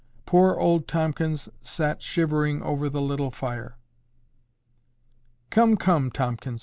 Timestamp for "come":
5.51-5.77, 5.77-6.09